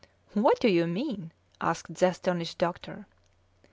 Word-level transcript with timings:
"What 0.33 0.59
do 0.59 0.67
you 0.67 0.87
mean?" 0.87 1.31
asked 1.61 1.93
the 1.93 2.07
astonished 2.07 2.57
doctor. 2.57 3.05